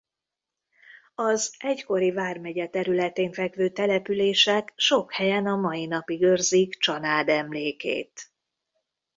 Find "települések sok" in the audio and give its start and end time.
3.69-5.13